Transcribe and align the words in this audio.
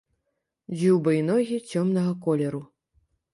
Дзюба 0.77 1.13
і 1.17 1.19
ногі 1.27 1.59
цёмнага 1.71 2.15
колеру. 2.25 2.65